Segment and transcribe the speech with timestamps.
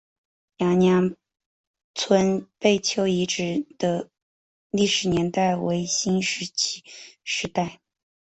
[0.57, 1.15] 娘娘
[1.93, 4.09] 村贝丘遗址的
[4.71, 6.83] 历史年代为新石器
[7.23, 7.79] 时代。